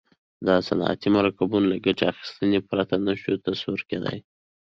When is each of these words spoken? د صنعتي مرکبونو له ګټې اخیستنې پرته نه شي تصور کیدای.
د 0.45 0.47
صنعتي 0.67 1.09
مرکبونو 1.17 1.65
له 1.71 1.77
ګټې 1.85 2.03
اخیستنې 2.13 2.59
پرته 2.69 2.95
نه 3.05 3.13
شي 3.21 3.33
تصور 3.47 3.79
کیدای. 3.89 4.19